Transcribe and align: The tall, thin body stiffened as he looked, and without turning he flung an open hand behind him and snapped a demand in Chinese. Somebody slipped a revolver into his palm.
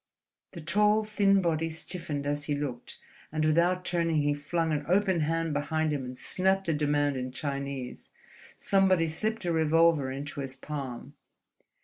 The 0.53 0.61
tall, 0.61 1.03
thin 1.03 1.43
body 1.43 1.69
stiffened 1.69 2.25
as 2.25 2.45
he 2.45 2.55
looked, 2.55 2.97
and 3.31 3.45
without 3.45 3.85
turning 3.85 4.23
he 4.23 4.33
flung 4.33 4.71
an 4.73 4.83
open 4.87 5.19
hand 5.19 5.53
behind 5.53 5.93
him 5.93 6.03
and 6.05 6.17
snapped 6.17 6.67
a 6.67 6.73
demand 6.73 7.17
in 7.17 7.31
Chinese. 7.31 8.09
Somebody 8.57 9.05
slipped 9.05 9.45
a 9.45 9.51
revolver 9.51 10.11
into 10.11 10.39
his 10.39 10.55
palm. 10.55 11.13